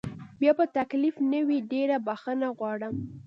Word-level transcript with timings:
بیا 0.39 0.51
به 0.57 0.65
تکلیف 0.77 1.15
نه 1.31 1.39
وي، 1.47 1.59
ډېره 1.71 1.97
بخښنه 2.05 2.47
غواړم. 2.57 2.93